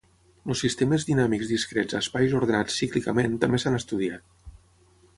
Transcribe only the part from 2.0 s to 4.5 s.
espais ordenats cíclicament també s"han estudiat.